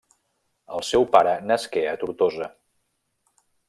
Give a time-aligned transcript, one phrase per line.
[0.77, 2.53] El seu pare nasqué a Tortosa.